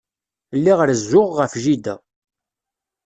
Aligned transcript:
Lliɣ 0.57 0.79
rezzuɣ 0.89 1.29
ɣef 1.39 1.53
jida. 1.63 1.95